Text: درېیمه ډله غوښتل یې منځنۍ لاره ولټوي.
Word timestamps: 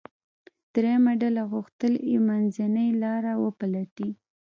درېیمه 0.73 1.13
ډله 1.21 1.43
غوښتل 1.51 1.93
یې 2.09 2.17
منځنۍ 2.27 2.89
لاره 3.03 3.33
ولټوي. 3.43 4.09